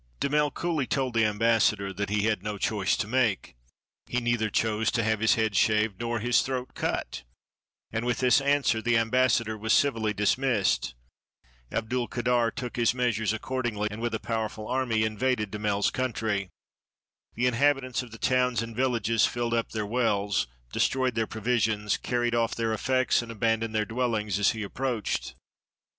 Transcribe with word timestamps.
Damel 0.19 0.49
coolly 0.49 0.87
told 0.87 1.13
the 1.13 1.25
ambassador 1.25 1.93
that 1.93 2.09
he 2.09 2.21
had 2.23 2.41
no 2.41 2.57
choice 2.57 2.97
to 2.97 3.07
make— 3.07 3.53
he 4.09 4.19
neither 4.19 4.49
chose 4.49 4.89
to 4.89 5.03
have 5.03 5.19
his 5.19 5.35
head 5.35 5.55
shaved 5.55 5.99
nor 5.99 6.17
his 6.17 6.41
throat 6.41 6.73
cut; 6.73 7.21
and 7.91 8.03
with 8.03 8.17
this 8.17 8.41
answer 8.41 8.81
the 8.81 8.97
ambassador 8.97 9.55
was 9.55 9.73
civilly 9.73 10.11
dismissed. 10.11 10.95
Abdulkader 11.71 12.49
took 12.55 12.77
his 12.77 12.95
measures 12.95 13.31
accordingly, 13.31 13.89
and 13.91 14.01
with 14.01 14.15
a 14.15 14.19
powerful 14.19 14.67
army 14.67 15.03
invaded 15.03 15.51
Damel's 15.51 15.91
country. 15.91 16.49
The 17.35 17.45
inhabitants 17.45 18.01
of 18.01 18.09
the 18.09 18.17
towns 18.17 18.63
and 18.63 18.75
villages 18.75 19.27
filled 19.27 19.53
up 19.53 19.69
their 19.71 19.85
wells, 19.85 20.47
destroyed 20.73 21.13
their 21.13 21.27
provisions, 21.27 21.97
carried 21.97 22.33
oft" 22.33 22.57
their 22.57 22.73
effects, 22.73 23.21
and 23.21 23.31
abandoned 23.31 23.75
their 23.75 23.85
dwellings, 23.85 24.39
as 24.39 24.49
he 24.49 24.63
approached. 24.63 25.35